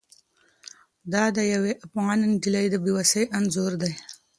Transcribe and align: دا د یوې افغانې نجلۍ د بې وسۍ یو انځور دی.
دا 1.13 1.23
د 1.37 1.39
یوې 1.53 1.73
افغانې 1.85 2.25
نجلۍ 2.33 2.65
د 2.71 2.75
بې 2.83 2.91
وسۍ 2.97 3.23
یو 3.25 3.31
انځور 3.37 3.71
دی. 3.81 3.93